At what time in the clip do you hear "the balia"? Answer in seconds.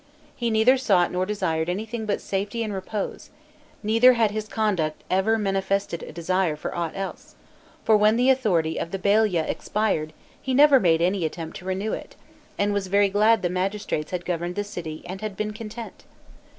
8.89-9.45